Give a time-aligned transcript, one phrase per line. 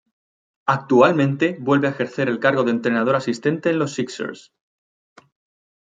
[0.65, 4.51] Actualmente vuelve a ejercer el cargo de entrenador asistente en los Sixers.